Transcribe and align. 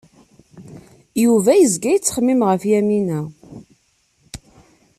Yuba 1.23 1.51
yezga 1.55 1.89
yettxemmim 1.91 2.41
ɣef 2.49 2.61
Yamina. 2.71 3.21